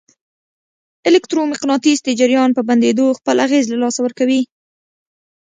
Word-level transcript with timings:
الکترو 1.09 1.41
مقناطیس 1.53 1.99
د 2.03 2.09
جریان 2.19 2.49
په 2.57 2.61
بندېدو 2.69 3.05
خپل 3.19 3.35
اغېز 3.45 3.65
له 3.69 3.77
لاسه 3.83 3.99
ورکوي. 4.03 4.41